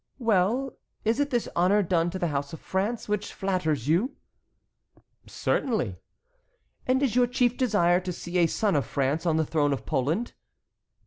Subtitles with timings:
[0.17, 0.73] "Well,
[1.05, 4.15] is it this honor done to the house of France which flatters you?"
[5.27, 5.95] "Certainly."
[6.87, 9.85] "And is your chief desire to see a son of France on the throne of
[9.85, 10.33] Poland?"